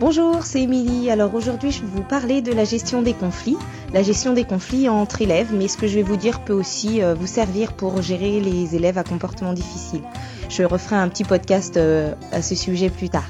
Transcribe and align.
Bonjour, 0.00 0.44
c'est 0.44 0.62
Émilie. 0.62 1.10
Alors 1.10 1.34
aujourd'hui, 1.34 1.72
je 1.72 1.80
vais 1.80 1.88
vous 1.88 2.04
parler 2.04 2.40
de 2.40 2.52
la 2.52 2.62
gestion 2.62 3.02
des 3.02 3.14
conflits. 3.14 3.56
La 3.92 4.04
gestion 4.04 4.32
des 4.32 4.44
conflits 4.44 4.88
entre 4.88 5.22
élèves, 5.22 5.52
mais 5.52 5.66
ce 5.66 5.76
que 5.76 5.88
je 5.88 5.96
vais 5.96 6.04
vous 6.04 6.16
dire 6.16 6.44
peut 6.44 6.52
aussi 6.52 7.02
euh, 7.02 7.14
vous 7.14 7.26
servir 7.26 7.72
pour 7.72 8.00
gérer 8.00 8.38
les 8.38 8.76
élèves 8.76 8.96
à 8.96 9.02
comportement 9.02 9.52
difficile. 9.52 10.02
Je 10.50 10.62
referai 10.62 10.94
un 10.94 11.08
petit 11.08 11.24
podcast 11.24 11.76
euh, 11.76 12.14
à 12.30 12.42
ce 12.42 12.54
sujet 12.54 12.90
plus 12.90 13.08
tard. 13.08 13.26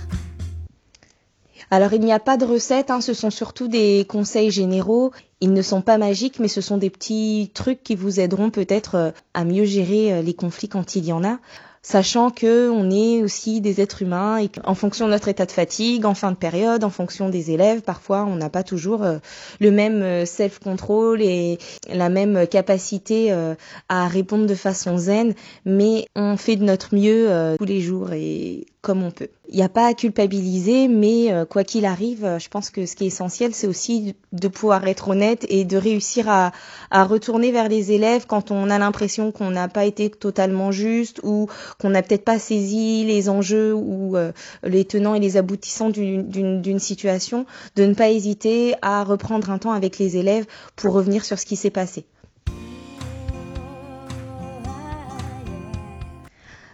Alors 1.71 1.95
il 1.95 2.03
n'y 2.03 2.13
a 2.13 2.21
pas 2.21 2.37
de 2.37 2.45
recette, 2.45 2.91
hein, 2.91 3.01
ce 3.01 3.15
sont 3.15 3.31
surtout 3.31 3.69
des 3.69 4.05
conseils 4.07 4.51
généraux. 4.51 5.11
Ils 5.41 5.55
ne 5.55 5.63
sont 5.63 5.81
pas 5.81 5.97
magiques, 5.97 6.39
mais 6.39 6.49
ce 6.49 6.61
sont 6.61 6.77
des 6.77 6.91
petits 6.91 7.51
trucs 7.55 7.83
qui 7.83 7.95
vous 7.95 8.21
aideront 8.21 8.51
peut-être 8.51 8.95
euh, 8.95 9.11
à 9.33 9.47
mieux 9.47 9.65
gérer 9.65 10.23
les 10.23 10.35
conflits 10.35 10.69
quand 10.69 10.97
il 10.97 11.07
y 11.07 11.15
en 11.15 11.25
a 11.25 11.39
sachant 11.83 12.31
que 12.31 12.71
on 12.71 12.91
est 12.91 13.23
aussi 13.23 13.61
des 13.61 13.81
êtres 13.81 14.03
humains 14.03 14.39
et 14.39 14.49
qu'en 14.49 14.75
fonction 14.75 15.07
de 15.07 15.13
notre 15.13 15.29
état 15.29 15.47
de 15.47 15.53
fatigue, 15.53 16.05
en 16.05 16.15
fin 16.15 16.33
de 16.33 16.37
période, 16.37 16.85
en 16.85 16.91
fonction 16.91 17.29
des 17.29 17.51
élèves, 17.51 17.83
parfois 17.83 18.25
on 18.25 18.37
n'a 18.37 18.51
pas 18.51 18.63
toujours 18.63 19.05
euh, 19.05 19.19
le 19.61 19.71
même 19.71 20.03
euh, 20.03 20.25
self-control 20.25 21.23
et 21.23 21.59
la 21.93 22.09
même 22.09 22.47
capacité 22.47 23.33
euh, 23.33 23.55
à 23.89 24.09
répondre 24.09 24.47
de 24.47 24.55
façon 24.55 24.99
zen, 24.99 25.35
mais 25.65 26.07
on 26.15 26.37
fait 26.37 26.57
de 26.57 26.65
notre 26.65 26.95
mieux 26.95 27.57
tous 27.59 27.65
les 27.65 27.81
jours 27.81 28.13
et 28.13 28.67
comme 28.81 29.03
on 29.03 29.11
peut. 29.11 29.29
Il 29.49 29.57
n'y 29.57 29.63
a 29.63 29.69
pas 29.69 29.87
à 29.87 29.95
culpabiliser, 29.95 30.89
mais 30.89 31.33
euh, 31.33 31.45
quoi 31.45 31.65
qu'il 31.65 31.85
arrive, 31.85 32.25
euh, 32.25 32.39
je 32.39 32.49
pense 32.49 32.71
que 32.71 32.87
ce 32.87 32.95
qui 32.95 33.05
est 33.05 33.09
essentiel, 33.09 33.55
c'est 33.55 33.67
aussi 33.67 34.15
de 34.33 34.49
pouvoir 34.49 34.87
être 34.87 35.09
honnête 35.09 35.47
et 35.49 35.65
de 35.65 35.77
réussir 35.77 36.29
à, 36.29 36.53
à 36.91 37.05
retourner 37.05 37.51
vers 37.51 37.69
les 37.69 37.93
élèves 37.93 38.27
quand 38.27 38.51
on 38.51 38.71
a 38.71 38.79
l'impression 38.79 39.33
qu'on 39.33 39.51
n'a 39.51 39.69
pas 39.69 39.85
été 39.85 40.11
totalement 40.11 40.71
juste 40.71 41.21
ou 41.25 41.49
qu'on 41.81 41.91
n'a 41.91 42.03
peut-être 42.03 42.25
pas 42.25 42.39
saisi 42.39 43.05
les 43.05 43.29
enjeux 43.29 43.75
ou 43.75 44.17
euh, 44.17 44.33
les 44.63 44.85
tenants 44.85 45.15
et 45.15 45.21
les 45.21 45.37
aboutissants 45.37 45.91
d'une 45.91 46.79
situation, 46.79 47.47
de 47.75 47.85
ne 47.85 47.95
pas 47.95 48.11
hésiter 48.11 48.75
à 48.83 49.03
reprendre 49.03 49.51
un 49.51 49.59
temps 49.59 49.73
avec 49.73 49.99
les 49.99 50.17
élèves 50.17 50.47
pour 50.77 50.93
revenir 50.93 51.25
sur 51.25 51.39
ce 51.39 51.47
qui 51.47 51.57
s'est 51.57 51.71
passé. 51.71 52.05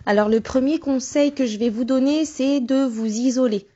Alors 0.07 0.29
le 0.29 0.41
premier 0.41 0.79
conseil 0.79 1.33
que 1.33 1.47
je 1.47 1.59
vais 1.59 1.71
vous 1.71 1.85
donner, 1.85 2.27
c'est 2.27 2.61
de 2.61 2.85
vous 2.85 3.07
isoler. 3.07 3.67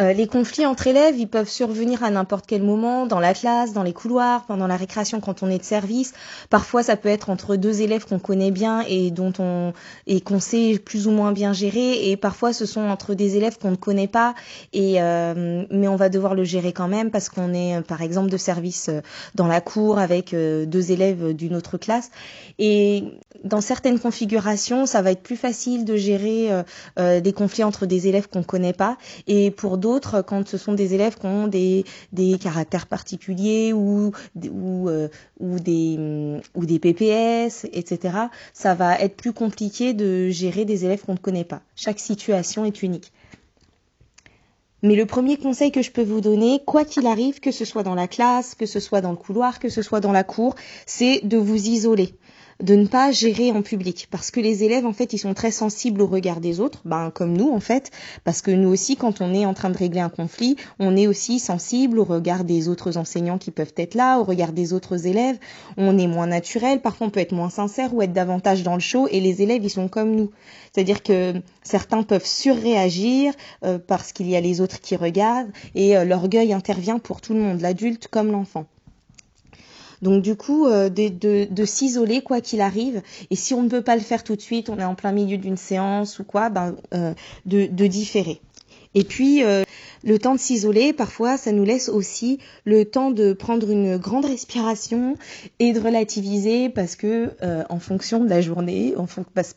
Euh, 0.00 0.12
les 0.12 0.26
conflits 0.26 0.64
entre 0.64 0.86
élèves, 0.86 1.18
ils 1.18 1.28
peuvent 1.28 1.48
survenir 1.48 2.02
à 2.02 2.10
n'importe 2.10 2.46
quel 2.46 2.62
moment, 2.62 3.06
dans 3.06 3.20
la 3.20 3.34
classe, 3.34 3.72
dans 3.72 3.82
les 3.82 3.92
couloirs, 3.92 4.44
pendant 4.46 4.66
la 4.66 4.76
récréation 4.76 5.20
quand 5.20 5.42
on 5.42 5.50
est 5.50 5.58
de 5.58 5.64
service. 5.64 6.14
Parfois, 6.48 6.82
ça 6.82 6.96
peut 6.96 7.08
être 7.08 7.28
entre 7.28 7.56
deux 7.56 7.82
élèves 7.82 8.06
qu'on 8.06 8.18
connaît 8.18 8.50
bien 8.50 8.82
et 8.88 9.10
dont 9.10 9.32
on 9.38 9.72
et 10.06 10.20
qu'on 10.20 10.40
sait 10.40 10.80
plus 10.82 11.06
ou 11.06 11.10
moins 11.10 11.32
bien 11.32 11.52
gérer. 11.52 12.10
Et 12.10 12.16
parfois, 12.16 12.52
ce 12.52 12.64
sont 12.64 12.80
entre 12.80 13.14
des 13.14 13.36
élèves 13.36 13.58
qu'on 13.58 13.72
ne 13.72 13.76
connaît 13.76 14.08
pas 14.08 14.34
et 14.72 15.02
euh, 15.02 15.64
mais 15.70 15.88
on 15.88 15.96
va 15.96 16.08
devoir 16.08 16.34
le 16.34 16.44
gérer 16.44 16.72
quand 16.72 16.88
même 16.88 17.10
parce 17.10 17.28
qu'on 17.28 17.52
est, 17.52 17.76
euh, 17.76 17.82
par 17.82 18.00
exemple, 18.00 18.30
de 18.30 18.36
service 18.36 18.90
dans 19.34 19.46
la 19.46 19.60
cour 19.60 19.98
avec 19.98 20.34
deux 20.34 20.92
élèves 20.92 21.34
d'une 21.34 21.54
autre 21.54 21.76
classe. 21.76 22.10
Et 22.58 23.04
dans 23.44 23.60
certaines 23.60 23.98
configurations, 23.98 24.86
ça 24.86 25.02
va 25.02 25.10
être 25.10 25.22
plus 25.22 25.36
facile 25.36 25.84
de 25.84 25.96
gérer 25.96 26.50
des 26.96 27.32
conflits 27.32 27.64
entre 27.64 27.86
des 27.86 28.08
élèves 28.08 28.28
qu'on 28.28 28.42
connaît 28.42 28.72
pas. 28.72 28.96
Et 29.26 29.50
pour 29.50 29.78
d'autres 29.78 29.89
quand 29.98 30.46
ce 30.48 30.58
sont 30.58 30.74
des 30.74 30.94
élèves 30.94 31.16
qui 31.18 31.26
ont 31.26 31.48
des, 31.48 31.84
des 32.12 32.38
caractères 32.38 32.86
particuliers 32.86 33.72
ou, 33.72 34.12
ou, 34.36 34.88
euh, 34.88 35.08
ou, 35.40 35.58
des, 35.58 35.96
mm, 35.98 36.40
ou 36.54 36.66
des 36.66 36.78
PPS, 36.78 37.66
etc. 37.72 38.16
Ça 38.52 38.74
va 38.74 38.98
être 38.98 39.16
plus 39.16 39.32
compliqué 39.32 39.92
de 39.92 40.28
gérer 40.28 40.64
des 40.64 40.84
élèves 40.84 41.02
qu'on 41.04 41.14
ne 41.14 41.18
connaît 41.18 41.44
pas. 41.44 41.62
Chaque 41.74 41.98
situation 41.98 42.64
est 42.64 42.82
unique. 42.82 43.12
Mais 44.82 44.94
le 44.96 45.04
premier 45.04 45.36
conseil 45.36 45.72
que 45.72 45.82
je 45.82 45.90
peux 45.90 46.02
vous 46.02 46.22
donner, 46.22 46.62
quoi 46.64 46.84
qu'il 46.84 47.06
arrive, 47.06 47.40
que 47.40 47.50
ce 47.50 47.66
soit 47.66 47.82
dans 47.82 47.94
la 47.94 48.08
classe, 48.08 48.54
que 48.54 48.64
ce 48.64 48.80
soit 48.80 49.02
dans 49.02 49.10
le 49.10 49.16
couloir, 49.16 49.58
que 49.58 49.68
ce 49.68 49.82
soit 49.82 50.00
dans 50.00 50.12
la 50.12 50.24
cour, 50.24 50.54
c'est 50.86 51.20
de 51.22 51.36
vous 51.36 51.68
isoler 51.68 52.14
de 52.62 52.74
ne 52.74 52.86
pas 52.86 53.12
gérer 53.12 53.50
en 53.52 53.62
public. 53.62 54.08
Parce 54.10 54.30
que 54.30 54.40
les 54.40 54.64
élèves 54.64 54.86
en 54.86 54.92
fait 54.92 55.12
ils 55.12 55.18
sont 55.18 55.34
très 55.34 55.50
sensibles 55.50 56.02
au 56.02 56.06
regard 56.06 56.40
des 56.40 56.60
autres 56.60 56.80
ben 56.84 57.10
comme 57.10 57.36
nous 57.36 57.50
en 57.50 57.60
fait. 57.60 57.90
Parce 58.24 58.42
que 58.42 58.50
nous 58.50 58.68
aussi 58.68 58.96
quand 58.96 59.20
on 59.20 59.32
est 59.34 59.46
en 59.46 59.54
train 59.54 59.70
de 59.70 59.76
régler 59.76 60.00
un 60.00 60.08
conflit 60.08 60.56
on 60.78 60.96
est 60.96 61.06
aussi 61.06 61.38
sensible 61.38 61.98
au 61.98 62.04
regard 62.04 62.44
des 62.44 62.68
autres 62.68 62.96
enseignants 62.96 63.38
qui 63.38 63.50
peuvent 63.50 63.74
être 63.76 63.94
là 63.94 64.18
au 64.18 64.24
regard 64.24 64.52
des 64.52 64.72
autres 64.72 65.06
élèves. 65.06 65.38
On 65.76 65.98
est 65.98 66.06
moins 66.06 66.26
naturel 66.26 66.80
parfois 66.80 67.06
on 67.08 67.10
peut 67.10 67.20
être 67.20 67.32
moins 67.32 67.50
sincère 67.50 67.94
ou 67.94 68.02
être 68.02 68.12
davantage 68.12 68.62
dans 68.62 68.74
le 68.74 68.80
show 68.80 69.08
et 69.10 69.20
les 69.20 69.42
élèves 69.42 69.64
ils 69.64 69.70
sont 69.70 69.88
comme 69.88 70.14
nous. 70.14 70.30
C'est-à-dire 70.72 71.02
que 71.02 71.34
certains 71.62 72.02
peuvent 72.02 72.26
surréagir 72.26 73.32
euh, 73.64 73.78
parce 73.78 74.12
qu'il 74.12 74.28
y 74.28 74.36
a 74.36 74.40
les 74.40 74.60
autres 74.60 74.80
qui 74.80 74.96
regardent 74.96 75.50
et 75.74 75.96
euh, 75.96 76.04
l'orgueil 76.04 76.52
intervient 76.52 76.98
pour 76.98 77.20
tout 77.20 77.34
le 77.34 77.40
monde 77.40 77.60
l'adulte 77.60 78.08
comme 78.08 78.30
l'enfant 78.30 78.66
donc 80.02 80.22
du 80.22 80.34
coup, 80.34 80.66
euh, 80.66 80.88
de, 80.88 81.46
de, 81.50 81.64
s'isoler 81.64 82.22
quoi 82.22 82.40
qu'il 82.40 82.60
arrive. 82.60 83.02
Et 83.30 83.36
si 83.36 83.54
on 83.54 83.62
ne 83.62 83.68
peut 83.68 83.82
pas 83.82 83.96
le 83.96 84.02
faire 84.02 84.24
tout 84.24 84.36
de 84.36 84.40
suite, 84.40 84.70
on 84.70 84.78
est 84.78 84.84
en 84.84 84.94
plein 84.94 85.12
milieu 85.12 85.36
d'une 85.36 85.56
séance 85.56 86.18
ou 86.18 86.24
quoi, 86.24 86.48
ben, 86.48 86.74
euh, 86.94 87.12
de, 87.46 87.86
différer. 87.86 88.40
Et 88.94 89.04
puis, 89.04 89.44
euh, 89.44 89.64
le 90.04 90.18
temps 90.18 90.34
de 90.34 90.40
s'isoler, 90.40 90.92
parfois, 90.92 91.36
ça 91.36 91.52
nous 91.52 91.64
laisse 91.64 91.88
aussi 91.88 92.38
le 92.64 92.84
temps 92.84 93.10
de 93.10 93.32
prendre 93.32 93.70
une 93.70 93.96
grande 93.96 94.24
respiration 94.24 95.16
et 95.58 95.72
de 95.72 95.80
relativiser 95.80 96.68
parce 96.68 96.96
que, 96.96 97.30
euh, 97.42 97.64
en 97.68 97.78
fonction 97.78 98.22
de 98.24 98.28
la 98.28 98.40
journée, 98.40 98.94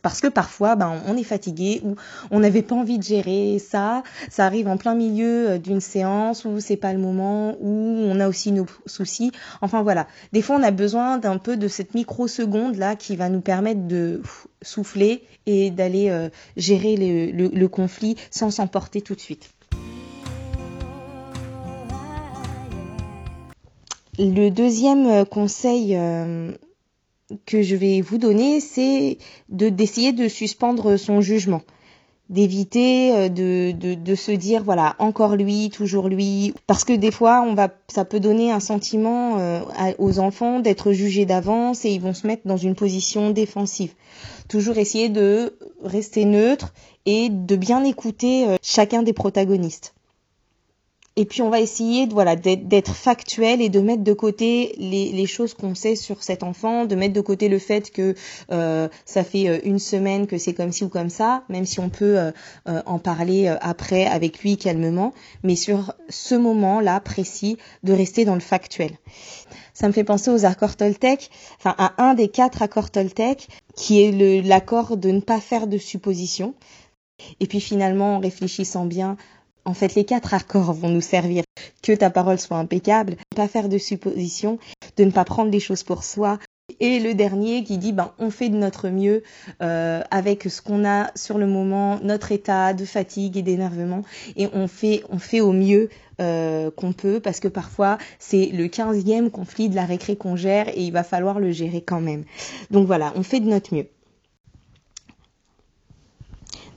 parce 0.01 0.21
que 0.21 0.27
parfois, 0.27 0.75
ben, 0.75 1.01
on 1.07 1.15
est 1.15 1.23
fatigué 1.23 1.81
ou 1.83 1.95
on 2.31 2.39
n'avait 2.39 2.61
pas 2.61 2.75
envie 2.75 2.97
de 2.97 3.03
gérer 3.03 3.59
ça. 3.59 4.03
Ça 4.29 4.45
arrive 4.45 4.67
en 4.67 4.77
plein 4.77 4.95
milieu 4.95 5.51
euh, 5.51 5.57
d'une 5.57 5.81
séance 5.81 6.45
où 6.45 6.59
c'est 6.59 6.77
pas 6.77 6.93
le 6.93 6.99
moment, 6.99 7.55
où 7.61 7.69
on 7.69 8.19
a 8.19 8.27
aussi 8.27 8.51
nos 8.51 8.65
soucis. 8.85 9.31
Enfin 9.61 9.81
voilà. 9.81 10.07
Des 10.33 10.41
fois, 10.41 10.57
on 10.57 10.63
a 10.63 10.71
besoin 10.71 11.17
d'un 11.17 11.37
peu 11.37 11.57
de 11.57 11.67
cette 11.67 11.93
microseconde 11.93 12.75
là 12.75 12.95
qui 12.95 13.15
va 13.15 13.29
nous 13.29 13.41
permettre 13.41 13.87
de 13.87 14.21
souffler 14.61 15.23
et 15.45 15.71
d'aller 15.71 16.09
euh, 16.09 16.29
gérer 16.57 16.95
le, 16.95 17.67
conflit 17.67 18.15
sans 18.29 18.51
s'emporter 18.51 19.01
tout 19.01 19.15
de 19.15 19.19
suite. 19.19 19.49
Le 24.19 24.49
deuxième 24.49 25.07
euh, 25.07 25.25
conseil 25.25 25.95
euh, 25.95 26.51
que 27.45 27.61
je 27.61 27.75
vais 27.75 28.01
vous 28.01 28.17
donner, 28.17 28.59
c'est 28.59 29.17
de 29.49 29.69
d'essayer 29.69 30.13
de 30.13 30.27
suspendre 30.27 30.97
son 30.97 31.21
jugement, 31.21 31.61
d'éviter 32.29 33.29
de, 33.29 33.71
de, 33.71 34.15
se 34.15 34.31
dire 34.31 34.63
voilà 34.63 34.95
encore 34.99 35.35
lui, 35.35 35.69
toujours 35.71 36.09
lui, 36.09 36.53
parce 36.67 36.83
que 36.83 36.93
des 36.93 37.11
fois 37.11 37.41
on 37.41 37.55
va, 37.55 37.69
ça 37.87 38.05
peut 38.05 38.19
donner 38.19 38.51
un 38.51 38.59
sentiment 38.59 39.37
aux 39.97 40.19
enfants 40.19 40.59
d'être 40.59 40.91
jugés 40.91 41.25
d'avance 41.25 41.85
et 41.85 41.89
ils 41.89 42.01
vont 42.01 42.13
se 42.13 42.27
mettre 42.27 42.43
dans 42.45 42.57
une 42.57 42.75
position 42.75 43.31
défensive. 43.31 43.93
Toujours 44.47 44.77
essayer 44.77 45.09
de 45.09 45.57
rester 45.83 46.25
neutre 46.25 46.73
et 47.05 47.29
de 47.29 47.55
bien 47.55 47.83
écouter 47.83 48.47
euh, 48.47 48.57
chacun 48.61 49.03
des 49.03 49.13
protagonistes. 49.13 49.93
Et 51.15 51.25
puis 51.25 51.41
on 51.41 51.49
va 51.49 51.59
essayer 51.59 52.07
de, 52.07 52.13
voilà 52.13 52.35
d'être 52.35 52.93
factuel 52.93 53.61
et 53.61 53.69
de 53.69 53.79
mettre 53.79 54.03
de 54.03 54.13
côté 54.13 54.73
les, 54.77 55.25
choses 55.25 55.53
qu'on 55.53 55.75
sait 55.75 55.95
sur 55.95 56.23
cet 56.23 56.43
enfant, 56.43 56.85
de 56.85 56.95
mettre 56.95 57.13
de 57.13 57.21
côté 57.21 57.49
le 57.49 57.59
fait 57.59 57.91
que 57.91 58.15
euh, 58.51 58.87
ça 59.05 59.23
fait 59.23 59.47
euh, 59.47 59.59
une 59.63 59.79
semaine 59.79 60.27
que 60.27 60.37
c'est 60.37 60.53
comme 60.53 60.71
ci 60.71 60.83
ou 60.83 60.89
comme 60.89 61.09
ça, 61.09 61.43
même 61.49 61.65
si 61.65 61.79
on 61.79 61.89
peut 61.89 62.31
en 62.65 62.99
parler 62.99 63.47
après 63.61 64.05
avec 64.05 64.39
lui 64.39 64.57
calmement, 64.57 65.13
mais 65.43 65.55
sur 65.55 65.93
ce 66.09 66.35
moment-là 66.35 66.99
précis, 66.99 67.57
de 67.83 67.93
rester 67.93 68.25
dans 68.25 68.35
le 68.35 68.39
factuel. 68.39 68.91
Ça 69.73 69.87
me 69.87 69.93
fait 69.93 70.03
penser 70.03 70.29
aux 70.31 70.45
accords 70.45 70.75
Toltec, 70.75 71.29
enfin 71.57 71.75
à 71.77 72.01
un 72.03 72.13
des 72.13 72.27
quatre 72.27 72.61
accords 72.61 72.91
Toltec 72.91 73.47
qui 73.75 74.01
est 74.01 74.41
l'accord 74.43 74.97
de 74.97 75.09
ne 75.09 75.19
pas 75.19 75.39
faire 75.39 75.67
de 75.67 75.77
suppositions. 75.77 76.53
Et 77.39 77.47
puis 77.47 77.59
finalement, 77.59 78.17
en 78.17 78.19
réfléchissant 78.19 78.85
bien, 78.85 79.17
en 79.65 79.73
fait, 79.73 79.95
les 79.95 80.05
quatre 80.05 80.33
accords 80.33 80.73
vont 80.73 80.89
nous 80.89 81.01
servir. 81.01 81.43
Que 81.81 81.93
ta 81.93 82.09
parole 82.09 82.39
soit 82.39 82.57
impeccable, 82.57 83.11
ne 83.31 83.35
pas 83.35 83.47
faire 83.47 83.69
de 83.69 83.77
suppositions, 83.77 84.59
de 84.97 85.03
ne 85.03 85.11
pas 85.11 85.25
prendre 85.25 85.51
les 85.51 85.59
choses 85.59 85.83
pour 85.83 86.03
soi. 86.03 86.39
Et 86.79 86.99
le 86.99 87.13
dernier 87.13 87.63
qui 87.63 87.77
dit, 87.77 87.91
ben, 87.91 88.11
on 88.19 88.29
fait 88.29 88.49
de 88.49 88.55
notre 88.55 88.89
mieux 88.89 89.23
euh, 89.61 90.01
avec 90.11 90.43
ce 90.43 90.61
qu'on 90.61 90.85
a 90.85 91.11
sur 91.15 91.37
le 91.37 91.45
moment, 91.45 91.99
notre 92.03 92.31
état 92.31 92.73
de 92.73 92.85
fatigue 92.85 93.37
et 93.37 93.41
d'énervement, 93.41 94.03
et 94.37 94.47
on 94.53 94.67
fait, 94.67 95.03
on 95.09 95.19
fait 95.19 95.41
au 95.41 95.51
mieux 95.51 95.89
euh, 96.21 96.71
qu'on 96.71 96.93
peut 96.93 97.19
parce 97.19 97.39
que 97.39 97.47
parfois 97.47 97.97
c'est 98.19 98.45
le 98.53 98.67
quinzième 98.67 99.31
conflit 99.31 99.67
de 99.67 99.75
la 99.75 99.83
récré 99.83 100.15
qu'on 100.15 100.35
gère 100.35 100.69
et 100.69 100.81
il 100.81 100.91
va 100.91 101.03
falloir 101.03 101.39
le 101.39 101.51
gérer 101.51 101.81
quand 101.81 102.01
même. 102.01 102.23
Donc 102.71 102.87
voilà, 102.87 103.11
on 103.15 103.23
fait 103.23 103.39
de 103.39 103.49
notre 103.49 103.73
mieux. 103.73 103.87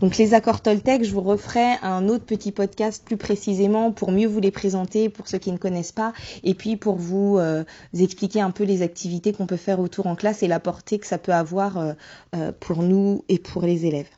Donc 0.01 0.19
les 0.19 0.35
accords 0.35 0.61
Toltec, 0.61 1.05
je 1.05 1.13
vous 1.13 1.23
referai 1.23 1.77
un 1.83 2.09
autre 2.09 2.25
petit 2.25 2.53
podcast 2.53 3.03
plus 3.03 3.17
précisément 3.17 3.93
pour 3.93 4.13
mieux 4.13 4.27
vous 4.27 4.41
les 4.41 4.51
présenter 4.51 5.09
pour 5.09 5.27
ceux 5.27 5.39
qui 5.39 5.53
ne 5.53 5.57
connaissent 5.57 5.93
pas 5.93 6.13
et 6.45 6.53
puis 6.53 6.77
pour 6.77 6.97
vous 6.97 7.39
euh, 7.39 7.65
expliquer 7.99 8.43
un 8.43 8.51
peu 8.51 8.65
les 8.65 8.83
activités 8.83 9.33
qu'on 9.33 9.47
peut 9.47 9.57
faire 9.57 9.81
autour 9.81 10.07
en 10.07 10.15
classe 10.15 10.43
et 10.43 10.49
la 10.49 10.61
portée 10.61 10.99
que 10.99 11.07
ça 11.07 11.17
peut 11.17 11.33
avoir 11.33 11.79
euh, 11.79 12.53
pour 12.61 12.83
nous 12.83 13.25
et 13.31 13.39
pour 13.39 13.63
les 13.63 13.87
élèves. 13.87 14.11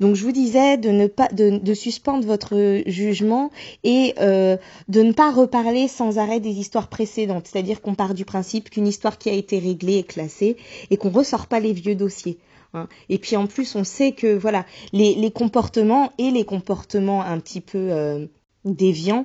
Donc 0.00 0.14
je 0.14 0.24
vous 0.24 0.32
disais 0.32 0.76
de 0.76 0.90
ne 0.90 1.06
pas 1.06 1.28
de, 1.28 1.74
suspendre 1.74 2.26
votre 2.26 2.82
jugement 2.86 3.50
et 3.84 4.14
euh, 4.20 4.56
de 4.88 5.02
ne 5.02 5.12
pas 5.12 5.32
reparler 5.32 5.88
sans 5.88 6.18
arrêt 6.18 6.40
des 6.40 6.58
histoires 6.58 6.88
précédentes. 6.88 7.48
C'est-à-dire 7.48 7.80
qu'on 7.80 7.94
part 7.94 8.14
du 8.14 8.24
principe 8.24 8.70
qu'une 8.70 8.86
histoire 8.86 9.18
qui 9.18 9.28
a 9.28 9.32
été 9.32 9.58
réglée 9.58 9.98
est 9.98 10.08
classée 10.08 10.56
et 10.90 10.96
qu'on 10.96 11.10
ressort 11.10 11.46
pas 11.46 11.60
les 11.60 11.72
vieux 11.72 11.94
dossiers. 11.94 12.38
Hein. 12.74 12.88
Et 13.08 13.18
puis 13.18 13.36
en 13.36 13.46
plus, 13.46 13.74
on 13.74 13.84
sait 13.84 14.12
que 14.12 14.36
voilà, 14.36 14.66
les, 14.92 15.30
comportements 15.30 16.12
et 16.18 16.30
les 16.30 16.44
comportements 16.44 17.22
un 17.22 17.38
petit 17.40 17.60
peu 17.60 17.78
euh, 17.90 18.26
déviants 18.64 19.24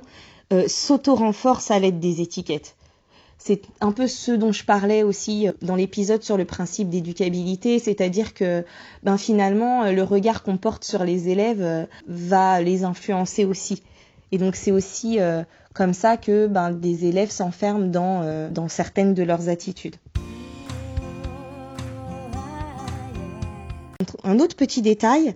euh, 0.52 0.64
s'auto-renforcent 0.66 1.70
à 1.70 1.78
l'aide 1.78 2.00
des 2.00 2.20
étiquettes. 2.20 2.76
C'est 3.38 3.62
un 3.80 3.92
peu 3.92 4.06
ce 4.06 4.32
dont 4.32 4.52
je 4.52 4.64
parlais 4.64 5.02
aussi 5.02 5.48
euh, 5.48 5.52
dans 5.62 5.76
l'épisode 5.76 6.22
sur 6.22 6.36
le 6.36 6.44
principe 6.44 6.88
d'éducabilité, 6.88 7.78
c'est-à-dire 7.78 8.34
que 8.34 8.64
ben 9.02 9.18
finalement 9.18 9.90
le 9.90 10.02
regard 10.02 10.42
qu'on 10.42 10.56
porte 10.56 10.84
sur 10.84 11.04
les 11.04 11.28
élèves 11.28 11.86
va 12.06 12.60
les 12.60 12.84
influencer 12.84 13.44
aussi. 13.44 13.82
Et 14.32 14.38
donc 14.38 14.56
c'est 14.56 14.72
aussi 14.72 15.18
comme 15.74 15.92
ça 15.92 16.16
que 16.16 16.46
ben, 16.46 16.70
des 16.70 17.04
élèves 17.06 17.30
s'enferment 17.30 17.90
dans, 17.90 18.68
certaines 18.68 19.14
de 19.14 19.22
leurs 19.22 19.48
attitudes. 19.48 19.96
Un 24.22 24.38
autre 24.38 24.56
petit 24.56 24.80
détail, 24.80 25.34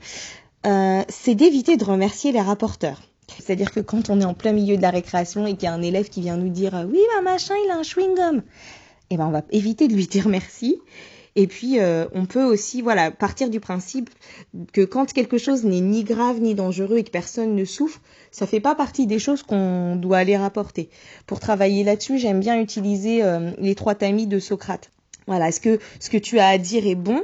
euh, 0.66 1.02
c'est 1.08 1.34
d'éviter 1.34 1.76
de 1.76 1.84
remercier 1.84 2.32
les 2.32 2.40
rapporteurs. 2.40 3.02
C'est-à-dire 3.36 3.70
que 3.70 3.80
quand 3.80 4.10
on 4.10 4.20
est 4.20 4.24
en 4.24 4.34
plein 4.34 4.52
milieu 4.52 4.76
de 4.76 4.82
la 4.82 4.90
récréation 4.90 5.46
et 5.46 5.54
qu'il 5.54 5.64
y 5.64 5.66
a 5.66 5.72
un 5.72 5.82
élève 5.82 6.08
qui 6.08 6.20
vient 6.20 6.36
nous 6.36 6.48
dire 6.48 6.74
euh, 6.74 6.84
oui, 6.84 7.00
bah 7.14 7.22
machin, 7.22 7.54
il 7.64 7.70
a 7.70 7.76
un 7.76 7.82
chewing-gum, 7.82 8.42
eh 9.10 9.16
ben 9.16 9.26
on 9.26 9.30
va 9.30 9.42
éviter 9.50 9.88
de 9.88 9.94
lui 9.94 10.06
dire 10.06 10.28
merci. 10.28 10.78
Et 11.36 11.46
puis 11.46 11.78
euh, 11.78 12.06
on 12.14 12.26
peut 12.26 12.42
aussi 12.42 12.82
voilà 12.82 13.12
partir 13.12 13.48
du 13.48 13.60
principe 13.60 14.10
que 14.72 14.80
quand 14.80 15.12
quelque 15.12 15.38
chose 15.38 15.64
n'est 15.64 15.80
ni 15.80 16.02
grave 16.02 16.40
ni 16.40 16.54
dangereux 16.54 16.98
et 16.98 17.04
que 17.04 17.10
personne 17.10 17.54
ne 17.54 17.64
souffre, 17.64 18.00
ça 18.32 18.46
fait 18.46 18.60
pas 18.60 18.74
partie 18.74 19.06
des 19.06 19.18
choses 19.20 19.42
qu'on 19.42 19.94
doit 19.94 20.18
aller 20.18 20.36
rapporter. 20.36 20.88
Pour 21.26 21.38
travailler 21.38 21.84
là-dessus, 21.84 22.18
j'aime 22.18 22.40
bien 22.40 22.60
utiliser 22.60 23.22
les 23.58 23.74
trois 23.76 23.94
tamis 23.94 24.26
de 24.26 24.40
Socrate. 24.40 24.90
Voilà, 25.28 25.48
est-ce 25.48 25.60
que 25.60 25.78
ce 26.00 26.10
que 26.10 26.16
tu 26.16 26.40
as 26.40 26.48
à 26.48 26.58
dire 26.58 26.86
est 26.86 26.96
bon? 26.96 27.22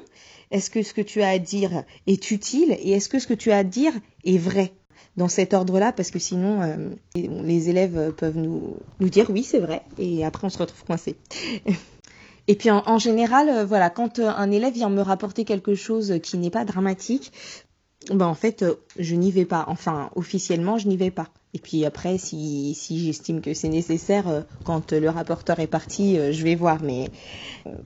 Est-ce 0.51 0.71
que 0.71 0.83
ce 0.83 0.95
que 0.95 1.01
tu 1.01 1.23
as 1.23 1.31
à 1.31 1.39
dire 1.39 1.83
est 2.07 2.31
utile? 2.31 2.77
Et 2.81 2.93
est-ce 2.93 3.09
que 3.09 3.19
ce 3.19 3.27
que 3.27 3.35
tu 3.35 3.51
as 3.51 3.59
à 3.59 3.65
dire 3.65 3.93
est 4.25 4.39
vrai? 4.39 4.73
Dans 5.17 5.29
cet 5.29 5.55
ordre-là, 5.55 5.93
parce 5.93 6.11
que 6.11 6.19
sinon, 6.19 6.63
euh, 6.63 6.77
les 7.15 7.69
élèves 7.69 8.13
peuvent 8.17 8.37
nous, 8.37 8.77
dire 9.01 9.31
oui, 9.31 9.43
c'est 9.43 9.61
vrai, 9.61 9.83
et 9.99 10.25
après 10.25 10.47
on 10.47 10.51
se 10.51 10.59
retrouve 10.59 10.85
coincé. 10.85 11.17
et 12.49 12.55
puis 12.55 12.71
en, 12.71 12.99
général, 12.99 13.49
euh, 13.49 13.65
voilà, 13.65 13.91
quand 13.91 14.19
euh, 14.19 14.29
un 14.29 14.51
élève 14.51 14.75
vient 14.75 14.91
me 14.91 15.03
rapporter 15.03 15.45
quelque 15.45 15.75
chose 15.75 16.19
qui 16.23 16.39
n'est 16.39 16.51
pas 16.51 16.65
dramatique, 16.65 17.33
ben 18.11 18.27
en 18.27 18.35
fait, 18.35 18.65
je 18.99 19.15
n'y 19.15 19.31
vais 19.31 19.47
pas. 19.47 19.65
Enfin, 19.69 20.11
officiellement, 20.15 20.77
je 20.77 20.89
n'y 20.89 20.97
vais 20.97 21.11
pas. 21.11 21.29
Et 21.55 21.59
puis 21.59 21.87
après, 21.87 22.19
si, 22.19 22.75
si 22.75 23.03
j'estime 23.03 23.41
que 23.41 23.55
c'est 23.55 23.69
nécessaire, 23.69 24.45
quand 24.65 24.93
le 24.93 25.09
rapporteur 25.09 25.59
est 25.61 25.69
parti, 25.69 26.19
je 26.33 26.45
vais 26.45 26.55
voir. 26.55 26.83
Mais 26.83 27.09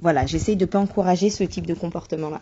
voilà, 0.01 0.27
j'essaye 0.27 0.57
de 0.57 0.65
ne 0.65 0.71
pas 0.71 0.81
encourager 0.81 1.31
ce 1.31 1.45
type 1.45 1.67
de 1.67 1.75
comportement-là. 1.75 2.41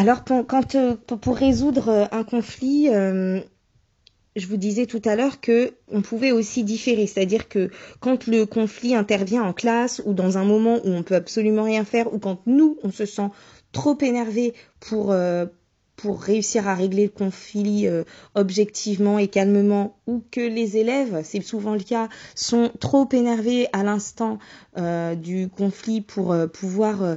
Alors, 0.00 0.24
quand, 0.24 0.76
euh, 0.76 0.96
pour 0.96 1.36
résoudre 1.36 1.90
euh, 1.90 2.06
un 2.10 2.24
conflit, 2.24 2.88
euh, 2.88 3.38
je 4.34 4.46
vous 4.46 4.56
disais 4.56 4.86
tout 4.86 5.02
à 5.04 5.14
l'heure 5.14 5.42
que 5.42 5.74
on 5.88 6.00
pouvait 6.00 6.32
aussi 6.32 6.64
différer, 6.64 7.06
c'est-à-dire 7.06 7.50
que 7.50 7.68
quand 8.00 8.26
le 8.26 8.46
conflit 8.46 8.94
intervient 8.94 9.42
en 9.42 9.52
classe 9.52 10.00
ou 10.06 10.14
dans 10.14 10.38
un 10.38 10.44
moment 10.44 10.76
où 10.84 10.88
on 10.88 11.02
peut 11.02 11.16
absolument 11.16 11.64
rien 11.64 11.84
faire 11.84 12.14
ou 12.14 12.18
quand 12.18 12.40
nous 12.46 12.78
on 12.82 12.90
se 12.90 13.04
sent 13.04 13.28
trop 13.72 13.98
énervé 14.00 14.54
pour 14.80 15.14
pour 16.00 16.22
réussir 16.22 16.66
à 16.66 16.74
régler 16.74 17.04
le 17.04 17.10
conflit 17.10 17.86
euh, 17.86 18.04
objectivement 18.34 19.18
et 19.18 19.28
calmement, 19.28 19.96
ou 20.06 20.22
que 20.30 20.40
les 20.40 20.76
élèves, 20.76 21.20
c'est 21.24 21.42
souvent 21.42 21.74
le 21.74 21.80
cas, 21.80 22.08
sont 22.34 22.70
trop 22.80 23.08
énervés 23.12 23.68
à 23.72 23.82
l'instant 23.82 24.38
euh, 24.78 25.14
du 25.14 25.48
conflit 25.48 26.00
pour 26.00 26.32
euh, 26.32 26.46
pouvoir 26.46 27.16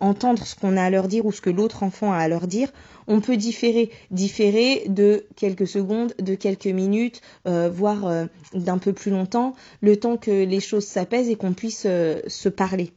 entendre 0.00 0.44
ce 0.44 0.54
qu'on 0.56 0.76
a 0.76 0.82
à 0.82 0.90
leur 0.90 1.08
dire 1.08 1.26
ou 1.26 1.32
ce 1.32 1.40
que 1.40 1.50
l'autre 1.50 1.82
enfant 1.82 2.12
a 2.12 2.18
à 2.18 2.28
leur 2.28 2.46
dire, 2.46 2.68
on 3.06 3.20
peut 3.20 3.36
différer, 3.36 3.90
différer 4.10 4.84
de 4.88 5.26
quelques 5.36 5.66
secondes, 5.66 6.14
de 6.18 6.34
quelques 6.34 6.66
minutes, 6.66 7.20
voire 7.44 8.26
d'un 8.54 8.78
peu 8.78 8.92
plus 8.92 9.10
longtemps, 9.10 9.54
le 9.80 9.96
temps 9.96 10.16
que 10.16 10.44
les 10.44 10.60
choses 10.60 10.86
s'apaisent 10.86 11.28
et 11.28 11.36
qu'on 11.36 11.52
puisse 11.52 11.82
se 11.82 12.48
parler. 12.48 12.92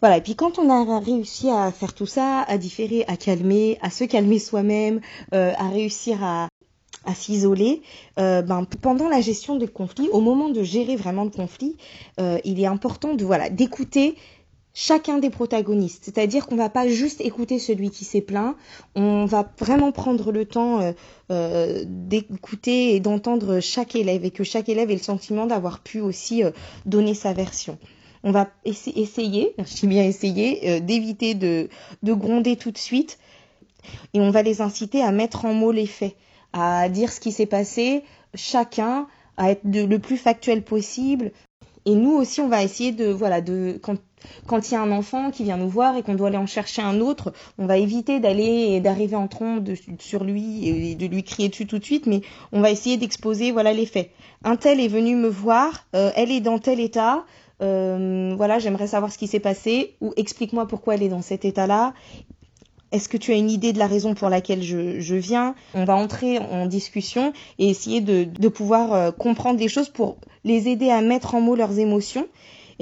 Voilà, 0.00 0.16
et 0.16 0.22
puis 0.22 0.34
quand 0.34 0.58
on 0.58 0.70
a 0.70 0.98
réussi 0.98 1.50
à 1.50 1.70
faire 1.70 1.92
tout 1.92 2.06
ça, 2.06 2.40
à 2.48 2.56
différer, 2.56 3.04
à 3.06 3.18
calmer, 3.18 3.78
à 3.82 3.90
se 3.90 4.04
calmer 4.04 4.38
soi-même, 4.38 5.00
euh, 5.34 5.52
à 5.58 5.68
réussir 5.68 6.24
à, 6.24 6.48
s'isoler, 7.14 7.82
euh, 8.18 8.40
ben, 8.40 8.64
pendant 8.80 9.08
la 9.08 9.20
gestion 9.20 9.56
des 9.56 9.68
conflits, 9.68 10.08
au 10.12 10.20
moment 10.20 10.48
de 10.48 10.62
gérer 10.62 10.96
vraiment 10.96 11.24
le 11.24 11.30
conflit, 11.30 11.76
euh, 12.18 12.38
il 12.44 12.60
est 12.60 12.66
important 12.66 13.14
de 13.14 13.24
voilà 13.24 13.50
d'écouter 13.50 14.16
chacun 14.72 15.18
des 15.18 15.28
protagonistes. 15.28 16.04
C'est-à-dire 16.04 16.46
qu'on 16.46 16.56
va 16.56 16.70
pas 16.70 16.88
juste 16.88 17.20
écouter 17.20 17.58
celui 17.58 17.90
qui 17.90 18.04
s'est 18.04 18.20
plaint, 18.20 18.54
on 18.94 19.26
va 19.26 19.50
vraiment 19.58 19.92
prendre 19.92 20.32
le 20.32 20.46
temps 20.46 20.94
d'écouter 21.28 22.94
et 22.94 23.00
d'entendre 23.00 23.60
chaque 23.60 23.96
élève 23.96 24.24
et 24.24 24.30
que 24.30 24.44
chaque 24.44 24.68
élève 24.68 24.90
ait 24.90 24.94
le 24.94 25.02
sentiment 25.02 25.46
d'avoir 25.46 25.80
pu 25.80 26.00
aussi 26.00 26.42
donner 26.86 27.14
sa 27.14 27.32
version 27.32 27.78
on 28.22 28.32
va 28.32 28.48
essayer, 28.64 29.54
je 29.58 29.86
bien 29.86 30.04
essayer, 30.04 30.68
euh, 30.68 30.80
d'éviter 30.80 31.34
de, 31.34 31.68
de 32.02 32.12
gronder 32.12 32.56
tout 32.56 32.70
de 32.70 32.78
suite 32.78 33.18
et 34.14 34.20
on 34.20 34.30
va 34.30 34.42
les 34.42 34.60
inciter 34.60 35.02
à 35.02 35.12
mettre 35.12 35.44
en 35.44 35.54
mots 35.54 35.72
les 35.72 35.86
faits, 35.86 36.16
à 36.52 36.88
dire 36.88 37.12
ce 37.12 37.20
qui 37.20 37.32
s'est 37.32 37.46
passé, 37.46 38.04
chacun, 38.34 39.06
à 39.36 39.50
être 39.50 39.62
le 39.64 39.98
plus 39.98 40.16
factuel 40.16 40.62
possible. 40.62 41.32
Et 41.86 41.94
nous 41.94 42.12
aussi, 42.12 42.40
on 42.40 42.48
va 42.48 42.62
essayer 42.62 42.92
de, 42.92 43.06
voilà, 43.06 43.40
de, 43.40 43.80
quand, 44.46 44.68
il 44.68 44.72
y 44.72 44.76
a 44.76 44.82
un 44.82 44.92
enfant 44.92 45.30
qui 45.30 45.44
vient 45.44 45.56
nous 45.56 45.68
voir 45.68 45.96
et 45.96 46.02
qu'on 46.02 46.14
doit 46.14 46.28
aller 46.28 46.36
en 46.36 46.46
chercher 46.46 46.82
un 46.82 47.00
autre, 47.00 47.32
on 47.58 47.64
va 47.64 47.78
éviter 47.78 48.20
d'aller 48.20 48.80
d'arriver 48.80 49.16
en 49.16 49.28
trompe 49.28 49.70
sur 49.98 50.24
lui 50.24 50.68
et 50.68 50.94
de 50.94 51.06
lui 51.06 51.24
crier 51.24 51.48
dessus 51.48 51.66
tout 51.66 51.78
de 51.78 51.84
suite, 51.84 52.06
mais 52.06 52.20
on 52.52 52.60
va 52.60 52.70
essayer 52.70 52.98
d'exposer, 52.98 53.50
voilà, 53.50 53.72
les 53.72 53.86
faits. 53.86 54.10
Un 54.44 54.56
tel 54.56 54.78
est 54.78 54.88
venu 54.88 55.16
me 55.16 55.28
voir, 55.28 55.86
euh, 55.96 56.10
elle 56.16 56.30
est 56.30 56.40
dans 56.40 56.58
tel 56.58 56.80
état, 56.80 57.24
euh, 57.62 58.34
voilà, 58.36 58.58
j'aimerais 58.58 58.86
savoir 58.86 59.12
ce 59.12 59.18
qui 59.18 59.26
s'est 59.26 59.40
passé, 59.40 59.94
ou 60.00 60.12
explique-moi 60.16 60.66
pourquoi 60.66 60.94
elle 60.94 61.02
est 61.02 61.08
dans 61.08 61.22
cet 61.22 61.44
état-là. 61.44 61.94
Est-ce 62.92 63.08
que 63.08 63.16
tu 63.16 63.32
as 63.32 63.36
une 63.36 63.50
idée 63.50 63.72
de 63.72 63.78
la 63.78 63.86
raison 63.86 64.14
pour 64.14 64.28
laquelle 64.28 64.62
je, 64.62 65.14
viens? 65.14 65.54
On 65.74 65.84
va 65.84 65.94
entrer 65.94 66.38
en 66.38 66.66
discussion 66.66 67.32
et 67.58 67.68
essayer 67.68 68.00
de, 68.00 68.48
pouvoir 68.48 68.92
euh, 68.92 69.10
comprendre 69.12 69.58
des 69.58 69.68
choses 69.68 69.88
pour 69.88 70.16
les 70.44 70.68
aider 70.68 70.90
à 70.90 71.00
mettre 71.00 71.34
en 71.34 71.40
mots 71.40 71.54
leurs 71.54 71.78
émotions 71.78 72.26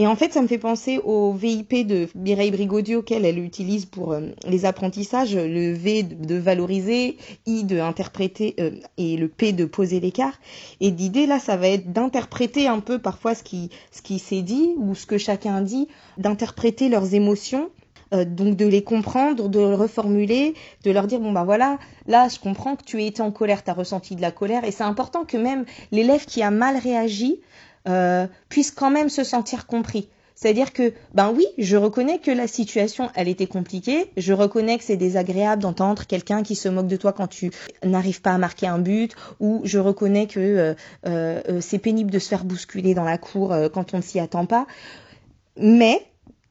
et 0.00 0.07
en 0.07 0.14
fait, 0.14 0.33
ça 0.33 0.40
me 0.40 0.47
fait 0.47 0.59
penser 0.59 1.00
au 1.02 1.33
VIP 1.33 1.85
de 1.85 2.09
Mireille 2.14 2.52
Brigaudio 2.52 3.02
qu'elle 3.02 3.25
elle 3.25 3.40
utilise 3.40 3.85
pour 3.85 4.12
euh, 4.12 4.28
les 4.47 4.64
apprentissages, 4.64 5.35
le 5.35 5.73
V 5.73 6.05
de, 6.05 6.37
valoriser, 6.37 7.19
I 7.47 7.64
de 7.64 7.81
interpréter 7.81 8.55
euh, 8.61 8.71
et 8.97 9.17
le 9.17 9.26
P 9.26 9.52
de 9.52 9.64
poser 9.64 9.99
l'écart. 9.99 10.38
Et 10.81 10.93
l'idée 10.93 11.26
là, 11.26 11.40
ça 11.40 11.57
va 11.57 11.67
être 11.67 11.93
d'interpréter 11.93 12.69
un 12.69 12.78
peu 12.78 13.00
parfois 13.00 13.35
ce 13.35 13.43
qui 13.43 13.71
ce 13.90 14.00
qui 14.00 14.21
s'est 14.21 14.43
dit 14.43 14.73
ou 14.76 14.95
ce 14.95 15.05
que 15.05 15.19
chacun 15.19 15.62
dit, 15.62 15.88
d'interpréter 16.17 16.88
leurs 16.88 17.14
émotions 17.14 17.69
euh, 18.14 18.25
donc 18.25 18.57
de 18.57 18.67
les 18.67 18.85
comprendre, 18.85 19.49
de 19.49 19.59
le 19.59 19.75
reformuler, 19.75 20.55
de 20.85 20.93
leur 20.93 21.09
dire 21.09 21.19
bon 21.19 21.33
ben 21.33 21.45
voilà, 21.45 21.76
là 22.07 22.28
je 22.28 22.38
comprends 22.38 22.76
que 22.76 22.85
tu 22.85 23.02
été 23.02 23.21
en 23.21 23.33
colère, 23.33 23.64
tu 23.64 23.71
as 23.71 23.75
ressenti 23.75 24.14
de 24.14 24.23
la 24.23 24.31
colère 24.31 24.62
et 24.62 24.71
c'est 24.71 24.85
important 24.85 25.25
que 25.25 25.37
même 25.37 25.64
l'élève 25.90 26.25
qui 26.25 26.40
a 26.40 26.52
mal 26.52 26.76
réagi 26.76 27.40
euh, 27.88 28.26
puisse 28.49 28.71
quand 28.71 28.90
même 28.90 29.09
se 29.09 29.25
sentir 29.25 29.66
compris. 29.66 30.09
C'est-à-dire 30.35 30.73
que, 30.73 30.92
ben 31.14 31.33
oui, 31.35 31.47
je 31.59 31.76
reconnais 31.76 32.18
que 32.18 32.30
la 32.30 32.47
situation, 32.47 33.11
elle 33.16 33.26
était 33.26 33.49
compliquée. 33.49 34.12
Je 34.16 34.33
reconnais 34.33 34.78
que 34.78 34.85
c'est 34.85 34.97
désagréable 34.97 35.62
d'entendre 35.62 36.07
quelqu'un 36.07 36.45
qui 36.45 36.54
se 36.54 36.68
moque 36.68 36.87
de 36.87 36.97
toi 36.97 37.12
quand 37.12 37.26
tu 37.26 37.50
n'arrives 37.85 38.21
pas 38.21 38.30
à 38.30 38.38
marquer 38.38 38.68
un 38.68 38.78
but. 38.78 39.16
Ou 39.40 39.62
je 39.64 39.80
reconnais 39.80 40.28
que 40.28 40.38
euh, 40.38 40.75
euh, 41.07 41.61
c'est 41.61 41.80
pénible 41.80 42.12
de 42.12 42.21
se 42.21 42.28
faire 42.28 42.45
bousculer 42.45 42.95
dans 42.95 43.02
la 43.02 43.18
cour 43.18 43.52
quand 43.75 43.95
on 43.95 43.97
ne 43.97 44.02
s'y 44.02 44.21
attend 44.21 44.47
pas. 44.47 44.68
Mais, 45.57 46.00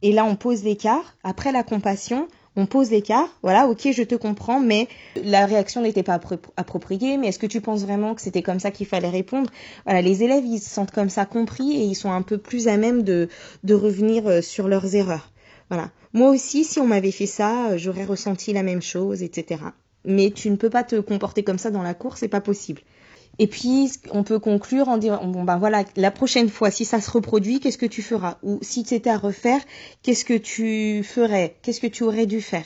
et 0.01 0.11
là 0.11 0.25
on 0.25 0.35
pose 0.35 0.65
l'écart, 0.65 1.15
après 1.23 1.53
la 1.53 1.63
compassion, 1.63 2.27
on 2.57 2.65
pose 2.65 2.89
l'écart, 2.89 3.29
voilà, 3.43 3.67
ok, 3.67 3.89
je 3.91 4.03
te 4.03 4.15
comprends, 4.15 4.59
mais 4.59 4.87
la 5.23 5.45
réaction 5.45 5.81
n'était 5.81 6.03
pas 6.03 6.19
appropriée, 6.57 7.17
mais 7.17 7.27
est-ce 7.27 7.39
que 7.39 7.45
tu 7.45 7.61
penses 7.61 7.83
vraiment 7.83 8.15
que 8.15 8.21
c'était 8.21 8.41
comme 8.41 8.59
ça 8.59 8.71
qu'il 8.71 8.87
fallait 8.87 9.09
répondre? 9.09 9.49
Voilà, 9.85 10.01
les 10.01 10.23
élèves, 10.23 10.43
ils 10.43 10.59
se 10.59 10.69
sentent 10.69 10.91
comme 10.91 11.09
ça 11.09 11.25
compris 11.25 11.73
et 11.73 11.83
ils 11.83 11.95
sont 11.95 12.11
un 12.11 12.23
peu 12.23 12.39
plus 12.39 12.67
à 12.67 12.77
même 12.77 13.03
de, 13.03 13.29
de 13.63 13.73
revenir 13.75 14.27
euh, 14.27 14.41
sur 14.41 14.67
leurs 14.67 14.95
erreurs. 14.95 15.31
Voilà. 15.69 15.91
Moi 16.13 16.31
aussi, 16.31 16.63
si 16.63 16.79
on 16.79 16.87
m'avait 16.87 17.11
fait 17.11 17.27
ça, 17.27 17.69
euh, 17.69 17.77
j'aurais 17.77 18.05
ressenti 18.05 18.53
la 18.53 18.63
même 18.63 18.81
chose, 18.81 19.21
etc. 19.21 19.61
Mais 20.03 20.31
tu 20.31 20.49
ne 20.49 20.55
peux 20.55 20.69
pas 20.69 20.83
te 20.83 20.99
comporter 20.99 21.43
comme 21.43 21.59
ça 21.59 21.69
dans 21.69 21.83
la 21.83 21.93
cour, 21.93 22.17
c'est 22.17 22.27
pas 22.27 22.41
possible. 22.41 22.81
Et 23.39 23.47
puis, 23.47 23.91
on 24.11 24.23
peut 24.23 24.39
conclure 24.39 24.87
en 24.87 24.97
disant, 24.97 25.23
bon 25.25 25.43
ben 25.43 25.57
voilà, 25.57 25.83
la 25.95 26.11
prochaine 26.11 26.49
fois, 26.49 26.71
si 26.71 26.85
ça 26.85 27.01
se 27.01 27.11
reproduit, 27.11 27.59
qu'est-ce 27.59 27.77
que 27.77 27.85
tu 27.85 28.01
feras? 28.01 28.37
Ou 28.41 28.59
si 28.61 28.83
c'était 28.83 29.09
à 29.09 29.17
refaire, 29.17 29.61
qu'est-ce 30.01 30.25
que 30.25 30.37
tu 30.37 31.03
ferais? 31.03 31.57
Qu'est-ce 31.61 31.79
que 31.79 31.87
tu 31.87 32.03
aurais 32.03 32.25
dû 32.25 32.41
faire? 32.41 32.65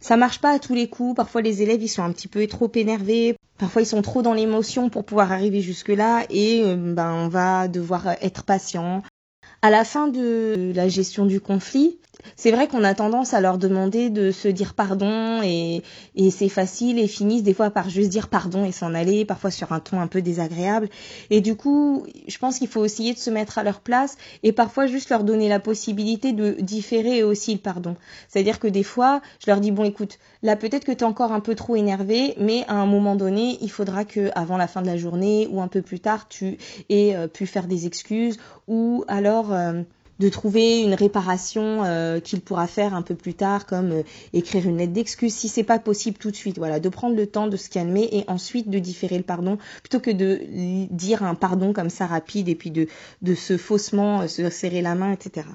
Ça 0.00 0.18
marche 0.18 0.38
pas 0.38 0.50
à 0.50 0.58
tous 0.58 0.74
les 0.74 0.88
coups. 0.88 1.16
Parfois, 1.16 1.40
les 1.40 1.62
élèves, 1.62 1.82
ils 1.82 1.88
sont 1.88 2.02
un 2.02 2.12
petit 2.12 2.28
peu 2.28 2.46
trop 2.46 2.70
énervés. 2.74 3.36
Parfois, 3.56 3.80
ils 3.80 3.86
sont 3.86 4.02
trop 4.02 4.20
dans 4.20 4.34
l'émotion 4.34 4.90
pour 4.90 5.04
pouvoir 5.04 5.32
arriver 5.32 5.62
jusque-là. 5.62 6.26
Et 6.28 6.62
euh, 6.62 6.76
ben, 6.76 7.10
on 7.14 7.28
va 7.28 7.68
devoir 7.68 8.08
être 8.20 8.44
patient. 8.44 9.02
À 9.62 9.70
la 9.70 9.84
fin 9.84 10.08
de 10.08 10.72
la 10.74 10.88
gestion 10.88 11.24
du 11.24 11.40
conflit, 11.40 11.98
c'est 12.36 12.50
vrai 12.50 12.68
qu'on 12.68 12.84
a 12.84 12.94
tendance 12.94 13.34
à 13.34 13.40
leur 13.40 13.58
demander 13.58 14.10
de 14.10 14.30
se 14.30 14.48
dire 14.48 14.74
pardon 14.74 15.40
et, 15.42 15.82
c'est 16.30 16.48
facile 16.48 16.98
et 16.98 17.06
finissent 17.06 17.42
des 17.42 17.54
fois 17.54 17.70
par 17.70 17.88
juste 17.88 18.10
dire 18.10 18.28
pardon 18.28 18.64
et 18.64 18.72
s'en 18.72 18.94
aller, 18.94 19.24
parfois 19.24 19.50
sur 19.50 19.72
un 19.72 19.80
ton 19.80 20.00
un 20.00 20.06
peu 20.06 20.22
désagréable. 20.22 20.88
Et 21.30 21.40
du 21.40 21.54
coup, 21.56 22.06
je 22.26 22.38
pense 22.38 22.58
qu'il 22.58 22.68
faut 22.68 22.84
essayer 22.84 23.14
de 23.14 23.18
se 23.18 23.30
mettre 23.30 23.58
à 23.58 23.62
leur 23.62 23.80
place 23.80 24.16
et 24.42 24.52
parfois 24.52 24.86
juste 24.86 25.10
leur 25.10 25.24
donner 25.24 25.48
la 25.48 25.60
possibilité 25.60 26.32
de 26.32 26.56
différer 26.60 27.22
aussi 27.22 27.52
le 27.52 27.60
pardon. 27.60 27.96
C'est-à-dire 28.28 28.58
que 28.58 28.68
des 28.68 28.82
fois, 28.82 29.20
je 29.44 29.50
leur 29.50 29.60
dis 29.60 29.70
bon 29.70 29.84
écoute, 29.84 30.18
là 30.42 30.56
peut-être 30.56 30.84
que 30.84 30.92
tu 30.92 30.98
es 30.98 31.04
encore 31.04 31.32
un 31.32 31.40
peu 31.40 31.54
trop 31.54 31.76
énervé, 31.76 32.34
mais 32.38 32.64
à 32.68 32.74
un 32.74 32.86
moment 32.86 33.16
donné, 33.16 33.58
il 33.60 33.70
faudra 33.70 34.04
que 34.04 34.30
avant 34.34 34.56
la 34.56 34.66
fin 34.66 34.82
de 34.82 34.86
la 34.86 34.96
journée 34.96 35.48
ou 35.50 35.60
un 35.60 35.68
peu 35.68 35.82
plus 35.82 36.00
tard, 36.00 36.28
tu 36.28 36.58
aies 36.88 37.14
euh, 37.14 37.28
pu 37.28 37.46
faire 37.46 37.66
des 37.66 37.86
excuses 37.86 38.38
ou 38.66 39.04
alors 39.08 39.52
euh, 39.52 39.82
de 40.18 40.28
trouver 40.28 40.80
une 40.80 40.94
réparation 40.94 41.84
euh, 41.84 42.20
qu'il 42.20 42.40
pourra 42.40 42.66
faire 42.66 42.94
un 42.94 43.02
peu 43.02 43.14
plus 43.14 43.34
tard, 43.34 43.66
comme 43.66 43.92
euh, 43.92 44.02
écrire 44.32 44.66
une 44.66 44.78
lettre 44.78 44.92
d'excuse 44.92 45.34
si 45.34 45.48
c'est 45.48 45.64
pas 45.64 45.78
possible 45.78 46.18
tout 46.18 46.30
de 46.30 46.36
suite. 46.36 46.58
Voilà, 46.58 46.80
de 46.80 46.88
prendre 46.88 47.16
le 47.16 47.26
temps 47.26 47.48
de 47.48 47.56
se 47.56 47.68
calmer 47.68 48.08
et 48.12 48.24
ensuite 48.28 48.70
de 48.70 48.78
différer 48.78 49.16
le 49.16 49.24
pardon, 49.24 49.58
plutôt 49.82 50.00
que 50.00 50.10
de 50.10 50.40
dire 50.90 51.22
un 51.22 51.34
pardon 51.34 51.72
comme 51.72 51.90
ça 51.90 52.06
rapide 52.06 52.48
et 52.48 52.54
puis 52.54 52.70
de, 52.70 52.86
de 53.22 53.34
se 53.34 53.56
faussement 53.56 54.22
euh, 54.22 54.28
se 54.28 54.48
serrer 54.50 54.82
la 54.82 54.94
main, 54.94 55.12
etc. 55.12 55.46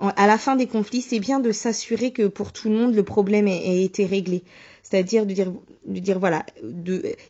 À 0.00 0.26
la 0.26 0.38
fin 0.38 0.56
des 0.56 0.66
conflits, 0.66 1.02
c'est 1.02 1.20
bien 1.20 1.40
de 1.40 1.52
s'assurer 1.52 2.10
que 2.10 2.26
pour 2.26 2.52
tout 2.52 2.70
le 2.70 2.76
monde 2.76 2.94
le 2.94 3.02
problème 3.02 3.46
ait 3.48 3.84
été 3.84 4.06
réglé 4.06 4.42
c'est-à-dire 4.90 5.26
de 5.26 5.32
dire, 5.32 5.52
de 5.86 5.98
dire 6.00 6.18
voilà, 6.18 6.44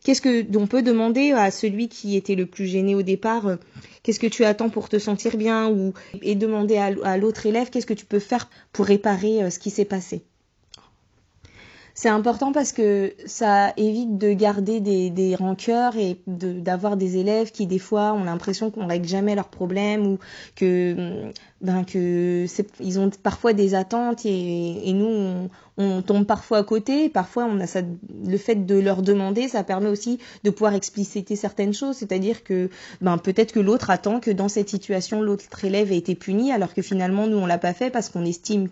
qu'est-ce 0.04 0.22
que 0.22 0.56
on 0.56 0.66
peut 0.66 0.82
demander 0.82 1.32
à 1.32 1.50
celui 1.50 1.88
qui 1.88 2.16
était 2.16 2.34
le 2.34 2.46
plus 2.46 2.66
gêné 2.66 2.94
au 2.94 3.02
départ, 3.02 3.46
euh, 3.46 3.56
qu'est-ce 4.02 4.20
que 4.20 4.26
tu 4.26 4.44
attends 4.44 4.70
pour 4.70 4.88
te 4.88 4.98
sentir 4.98 5.36
bien, 5.36 5.68
ou 5.68 5.92
et 6.22 6.34
demander 6.34 6.76
à, 6.76 7.16
l'autre 7.18 7.46
élève 7.46 7.70
qu'est-ce 7.70 7.86
que 7.86 7.94
tu 7.94 8.06
peux 8.06 8.18
faire 8.18 8.48
pour 8.72 8.86
réparer 8.86 9.42
euh, 9.42 9.50
ce 9.50 9.58
qui 9.58 9.70
s'est 9.70 9.84
passé? 9.84 10.22
C'est 12.02 12.08
important 12.08 12.50
parce 12.52 12.72
que 12.72 13.12
ça 13.26 13.74
évite 13.76 14.16
de 14.16 14.32
garder 14.32 14.80
des, 14.80 15.34
rancœurs 15.34 15.98
et 15.98 16.16
d'avoir 16.26 16.96
des 16.96 17.18
élèves 17.18 17.50
qui 17.50 17.66
des 17.66 17.78
fois 17.78 18.14
ont 18.14 18.24
l'impression 18.24 18.70
qu'on 18.70 18.86
règle 18.86 19.06
jamais 19.06 19.34
leurs 19.34 19.48
problèmes 19.48 20.06
ou 20.06 20.18
que 20.56 21.30
ben 21.60 21.84
que 21.84 22.46
ils 22.80 22.98
ont 22.98 23.10
parfois 23.22 23.52
des 23.52 23.74
attentes 23.74 24.24
et, 24.24 24.92
nous 24.94 25.04
on, 25.04 25.50
on, 25.76 26.00
tombe 26.00 26.24
parfois 26.24 26.58
à 26.58 26.62
côté. 26.62 27.10
Parfois 27.10 27.44
on 27.44 27.60
a 27.60 27.66
ça 27.66 27.82
le 28.26 28.38
fait 28.38 28.54
de 28.54 28.78
leur 28.78 29.02
demander 29.02 29.48
ça 29.48 29.62
permet 29.62 29.90
aussi 29.90 30.18
de 30.42 30.48
pouvoir 30.48 30.72
expliciter 30.72 31.36
certaines 31.36 31.74
choses. 31.74 31.96
C'est-à-dire 31.96 32.44
que 32.44 32.70
ben 33.02 33.18
peut-être 33.18 33.52
que 33.52 33.60
l'autre 33.60 33.90
attend 33.90 34.20
que 34.20 34.30
dans 34.30 34.48
cette 34.48 34.70
situation 34.70 35.20
l'autre 35.20 35.66
élève 35.66 35.92
ait 35.92 35.98
été 35.98 36.14
puni 36.14 36.50
alors 36.50 36.72
que 36.72 36.80
finalement 36.80 37.26
nous 37.26 37.36
on 37.36 37.44
l'a 37.44 37.58
pas 37.58 37.74
fait 37.74 37.90
parce 37.90 38.08
qu'on 38.08 38.24
estime 38.24 38.68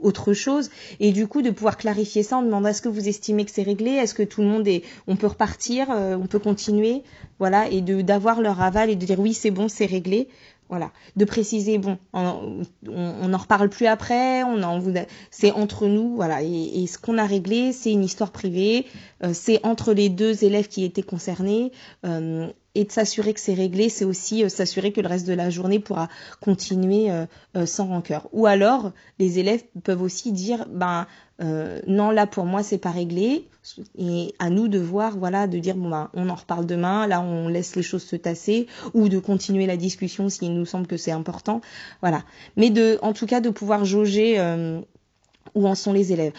autre 0.00 0.32
chose. 0.32 0.70
Et 0.98 1.12
du 1.12 1.26
coup 1.26 1.42
de 1.42 1.50
pouvoir 1.50 1.76
clarifier 1.76 2.22
ça 2.22 2.38
en 2.38 2.42
demandant 2.42 2.69
est-ce 2.70 2.82
que 2.82 2.88
vous 2.88 3.08
estimez 3.08 3.44
que 3.44 3.50
c'est 3.50 3.62
réglé? 3.62 3.90
Est-ce 3.90 4.14
que 4.14 4.22
tout 4.22 4.42
le 4.42 4.48
monde 4.48 4.66
est 4.66 4.82
on 5.06 5.16
peut 5.16 5.26
repartir 5.26 5.88
euh, 5.90 6.16
on 6.16 6.26
peut 6.26 6.38
continuer? 6.38 7.02
Voilà 7.38 7.68
et 7.68 7.80
de 7.80 8.00
d'avoir 8.00 8.40
leur 8.40 8.60
aval 8.60 8.90
et 8.90 8.96
de 8.96 9.04
dire 9.04 9.20
oui 9.20 9.34
c'est 9.34 9.50
bon 9.50 9.68
c'est 9.68 9.86
réglé. 9.86 10.28
Voilà, 10.70 10.92
de 11.16 11.24
préciser, 11.24 11.78
bon, 11.78 11.98
on 12.12 13.28
n'en 13.28 13.38
reparle 13.38 13.68
plus 13.68 13.86
après, 13.86 14.44
on 14.44 14.62
en, 14.62 14.80
c'est 15.32 15.50
entre 15.50 15.88
nous, 15.88 16.14
voilà, 16.14 16.44
et, 16.44 16.86
ce 16.86 16.96
qu'on 16.96 17.18
a 17.18 17.26
réglé, 17.26 17.72
c'est 17.72 17.90
une 17.90 18.04
histoire 18.04 18.30
privée, 18.30 18.86
euh, 19.24 19.32
c'est 19.34 19.58
entre 19.66 19.92
les 19.92 20.08
deux 20.08 20.44
élèves 20.44 20.68
qui 20.68 20.84
étaient 20.84 21.02
concernés, 21.02 21.72
euh, 22.06 22.46
et 22.76 22.84
de 22.84 22.92
s'assurer 22.92 23.34
que 23.34 23.40
c'est 23.40 23.54
réglé, 23.54 23.88
c'est 23.88 24.04
aussi 24.04 24.48
s'assurer 24.48 24.92
que 24.92 25.00
le 25.00 25.08
reste 25.08 25.26
de 25.26 25.32
la 25.32 25.50
journée 25.50 25.80
pourra 25.80 26.08
continuer 26.40 27.08
sans 27.66 27.88
rancœur. 27.88 28.28
Ou 28.32 28.46
alors, 28.46 28.92
les 29.18 29.40
élèves 29.40 29.64
peuvent 29.82 30.02
aussi 30.02 30.30
dire, 30.30 30.66
ben 30.70 31.08
non, 31.40 32.10
là 32.10 32.26
pour 32.26 32.44
moi 32.44 32.62
c'est 32.62 32.78
pas 32.78 32.90
réglé, 32.90 33.48
et 33.98 34.34
à 34.38 34.50
nous 34.50 34.68
de 34.68 34.78
voir, 34.78 35.16
voilà, 35.16 35.46
de 35.46 35.58
dire 35.58 35.74
bon 35.74 35.88
ben 35.88 36.10
on 36.14 36.28
en 36.28 36.34
reparle 36.34 36.66
demain, 36.66 37.06
là 37.06 37.20
on 37.20 37.48
laisse 37.48 37.76
les 37.76 37.82
choses 37.82 38.02
se 38.02 38.16
tasser, 38.16 38.66
ou 38.94 39.08
de 39.08 39.18
continuer 39.18 39.66
la 39.66 39.76
discussion 39.76 40.28
s'il 40.28 40.54
nous 40.54 40.66
semble 40.66 40.86
que 40.86 40.96
c'est 40.96 41.12
important, 41.12 41.60
voilà. 42.00 42.22
Mais 42.56 42.70
de, 42.70 42.98
en 43.02 43.12
tout 43.12 43.26
cas, 43.26 43.40
de 43.40 43.50
pouvoir 43.50 43.84
jauger 43.84 44.38
où 45.54 45.66
en 45.66 45.74
sont 45.74 45.92
les 45.92 46.12
élèves. 46.12 46.32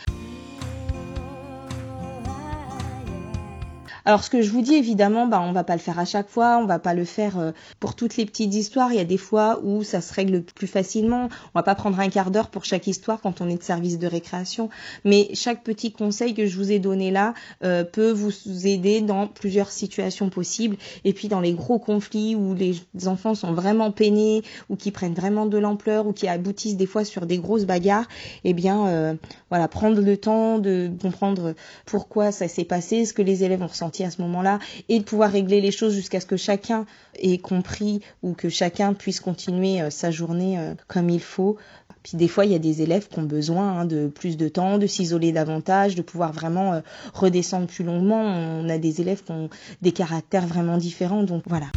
Alors 4.11 4.25
ce 4.25 4.29
que 4.29 4.41
je 4.41 4.51
vous 4.51 4.61
dis 4.61 4.73
évidemment, 4.73 5.25
bah 5.25 5.39
on 5.41 5.53
va 5.53 5.63
pas 5.63 5.71
le 5.71 5.79
faire 5.79 5.97
à 5.97 6.03
chaque 6.03 6.27
fois, 6.27 6.57
on 6.57 6.65
va 6.65 6.79
pas 6.79 6.93
le 6.93 7.05
faire 7.05 7.39
euh, 7.39 7.53
pour 7.79 7.95
toutes 7.95 8.17
les 8.17 8.25
petites 8.25 8.53
histoires. 8.53 8.91
Il 8.91 8.97
y 8.97 8.99
a 8.99 9.05
des 9.05 9.15
fois 9.15 9.61
où 9.63 9.83
ça 9.83 10.01
se 10.01 10.13
règle 10.13 10.43
plus 10.43 10.67
facilement. 10.67 11.29
On 11.55 11.59
va 11.59 11.63
pas 11.63 11.75
prendre 11.75 11.97
un 11.97 12.09
quart 12.09 12.29
d'heure 12.29 12.49
pour 12.49 12.65
chaque 12.65 12.87
histoire 12.87 13.21
quand 13.21 13.39
on 13.39 13.47
est 13.47 13.55
de 13.55 13.63
service 13.63 13.99
de 13.99 14.07
récréation. 14.07 14.69
Mais 15.05 15.29
chaque 15.33 15.63
petit 15.63 15.93
conseil 15.93 16.33
que 16.33 16.45
je 16.45 16.57
vous 16.57 16.73
ai 16.73 16.79
donné 16.79 17.09
là 17.09 17.33
euh, 17.63 17.85
peut 17.85 18.11
vous 18.11 18.33
aider 18.67 18.99
dans 18.99 19.27
plusieurs 19.27 19.71
situations 19.71 20.29
possibles. 20.29 20.75
Et 21.05 21.13
puis 21.13 21.29
dans 21.29 21.39
les 21.39 21.53
gros 21.53 21.79
conflits 21.79 22.35
où 22.35 22.53
les 22.53 22.81
enfants 23.05 23.33
sont 23.33 23.53
vraiment 23.53 23.91
peinés 23.91 24.41
ou 24.67 24.75
qui 24.75 24.91
prennent 24.91 25.13
vraiment 25.13 25.45
de 25.45 25.57
l'ampleur 25.57 26.05
ou 26.05 26.11
qui 26.11 26.27
aboutissent 26.27 26.75
des 26.75 26.85
fois 26.85 27.05
sur 27.05 27.25
des 27.25 27.37
grosses 27.37 27.63
bagarres, 27.63 28.09
eh 28.43 28.51
bien 28.51 28.87
euh, 28.87 29.13
voilà, 29.49 29.69
prendre 29.69 30.01
le 30.01 30.17
temps 30.17 30.59
de 30.59 30.91
comprendre 31.01 31.55
pourquoi 31.85 32.33
ça 32.33 32.49
s'est 32.49 32.65
passé, 32.65 33.05
ce 33.05 33.13
que 33.13 33.21
les 33.21 33.45
élèves 33.45 33.63
ont 33.63 33.67
ressenti 33.67 34.00
à 34.03 34.11
ce 34.11 34.21
moment-là 34.21 34.59
et 34.89 34.99
de 34.99 35.03
pouvoir 35.03 35.31
régler 35.31 35.61
les 35.61 35.71
choses 35.71 35.93
jusqu'à 35.93 36.19
ce 36.19 36.25
que 36.25 36.37
chacun 36.37 36.85
ait 37.19 37.37
compris 37.37 38.01
ou 38.23 38.33
que 38.33 38.49
chacun 38.49 38.93
puisse 38.93 39.19
continuer 39.19 39.81
euh, 39.81 39.89
sa 39.89 40.11
journée 40.11 40.59
euh, 40.59 40.73
comme 40.87 41.09
il 41.09 41.21
faut. 41.21 41.57
Puis 42.03 42.17
des 42.17 42.27
fois, 42.27 42.45
il 42.45 42.51
y 42.51 42.55
a 42.55 42.59
des 42.59 42.81
élèves 42.81 43.07
qui 43.07 43.19
ont 43.19 43.23
besoin 43.23 43.81
hein, 43.81 43.85
de 43.85 44.07
plus 44.07 44.35
de 44.35 44.47
temps, 44.47 44.77
de 44.77 44.87
s'isoler 44.87 45.31
davantage, 45.31 45.95
de 45.95 46.01
pouvoir 46.01 46.33
vraiment 46.33 46.73
euh, 46.73 46.81
redescendre 47.13 47.67
plus 47.67 47.83
longuement. 47.83 48.21
On 48.21 48.69
a 48.69 48.77
des 48.77 49.01
élèves 49.01 49.23
qui 49.23 49.31
ont 49.31 49.49
des 49.81 49.91
caractères 49.91 50.47
vraiment 50.47 50.77
différents, 50.77 51.23
donc 51.23 51.43
voilà. 51.45 51.67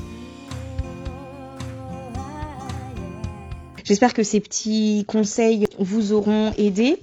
J'espère 3.84 4.14
que 4.14 4.22
ces 4.22 4.40
petits 4.40 5.04
conseils 5.06 5.66
vous 5.78 6.12
auront 6.12 6.52
aidé. 6.56 7.02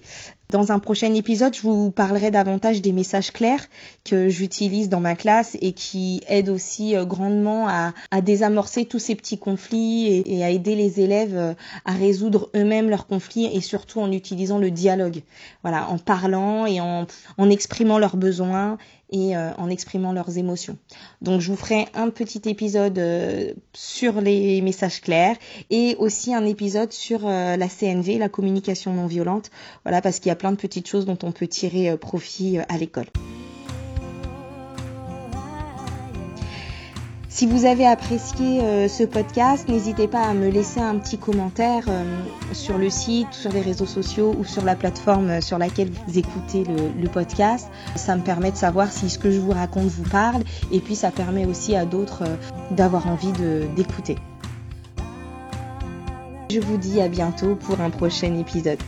Dans 0.52 0.74
un 0.74 0.80
prochain 0.80 1.14
épisode, 1.14 1.56
je 1.56 1.62
vous 1.62 1.92
parlerai 1.92 2.30
davantage 2.30 2.82
des 2.82 2.92
messages 2.92 3.32
clairs 3.32 3.66
que 4.04 4.28
j'utilise 4.28 4.90
dans 4.90 5.00
ma 5.00 5.16
classe 5.16 5.58
et 5.62 5.72
qui 5.72 6.22
aident 6.28 6.50
aussi 6.50 6.94
euh, 6.94 7.06
grandement 7.06 7.70
à, 7.70 7.94
désamorcer 8.22 8.84
tous 8.84 9.00
ces 9.00 9.16
petits 9.16 9.38
conflits 9.38 10.22
et, 10.26 10.44
à 10.44 10.50
aider 10.50 10.76
les 10.76 11.00
élèves 11.00 11.38
euh, 11.38 11.54
à 11.86 11.94
résoudre 11.94 12.50
eux-mêmes 12.54 12.90
leurs 12.90 13.08
conflits 13.08 13.46
et 13.46 13.62
surtout 13.62 14.02
en 14.02 14.12
utilisant 14.12 14.58
le 14.58 14.72
dialogue. 14.72 15.22
Voilà, 15.64 15.88
en 15.90 15.98
parlant 15.98 16.66
et 16.66 16.82
en, 16.82 17.08
en 17.38 17.50
exprimant 17.50 17.98
leurs 17.98 18.18
besoins 18.18 18.78
et 19.12 19.36
euh, 19.36 19.52
en 19.58 19.70
exprimant 19.70 20.14
leurs 20.14 20.38
émotions. 20.38 20.78
Donc 21.22 21.42
je 21.42 21.52
vous 21.52 21.58
ferai 21.58 21.88
un 21.94 22.10
petit 22.10 22.42
épisode 22.50 22.98
euh, 22.98 23.54
sur 23.74 24.22
les 24.22 24.62
messages 24.62 25.02
clairs 25.02 25.36
et 25.70 25.96
aussi 26.00 26.34
un 26.34 26.46
épisode 26.46 26.92
sur 26.94 27.28
euh, 27.28 27.58
la 27.58 27.68
CNV, 27.68 28.18
la 28.18 28.30
communication 28.30 28.94
non 28.94 29.08
violente. 29.08 29.52
Voilà 29.84 30.02
parce 30.02 30.20
qu'il 30.20 30.30
y 30.30 30.32
a 30.32 30.36
plein 30.36 30.52
de 30.52 30.58
petites 30.58 30.88
choses 30.88 31.06
dont 31.06 31.18
on 31.24 31.32
peut 31.32 31.48
tirer 31.48 31.98
profit 31.98 32.60
à 32.70 32.78
l'école. 32.78 33.08
Si 37.34 37.46
vous 37.46 37.64
avez 37.64 37.88
apprécié 37.88 38.60
euh, 38.60 38.90
ce 38.90 39.04
podcast, 39.04 39.70
n'hésitez 39.70 40.10
pas 40.10 40.22
à 40.22 40.34
me 40.34 40.50
laisser 40.50 40.82
un 40.82 40.98
petit 40.98 41.18
commentaire 41.18 41.86
euh, 41.88 42.04
sur 42.52 42.78
le 42.78 42.90
site, 42.90 43.32
sur 43.32 43.54
les 43.54 43.62
réseaux 43.62 43.86
sociaux 43.86 44.36
ou 44.38 44.44
sur 44.44 44.66
la 44.66 44.76
plateforme 44.76 45.30
euh, 45.30 45.42
sur 45.42 45.58
laquelle 45.58 45.92
vous 46.08 46.20
écoutez 46.20 46.66
le, 46.66 47.08
podcast. 47.08 47.70
Ça 47.96 48.18
me 48.18 48.22
permet 48.22 48.52
de 48.52 48.58
savoir 48.58 48.92
si 48.92 49.10
ce 49.10 49.18
que 49.18 49.32
je 49.32 49.40
vous 49.40 49.52
raconte 49.52 49.86
vous 49.86 50.10
parle 50.10 50.44
et 50.74 50.82
puis 50.82 50.94
ça 50.94 51.10
permet 51.10 51.46
aussi 51.46 51.74
à 51.74 51.86
d'autres 51.86 52.24
d'avoir 52.70 53.08
envie 53.08 53.32
d'écouter. 53.78 54.18
Je 56.50 56.60
vous 56.60 56.76
dis 56.76 57.00
à 57.00 57.08
bientôt 57.08 57.56
pour 57.56 57.80
un 57.80 57.92
prochain 57.92 58.38
épisode. 58.38 58.80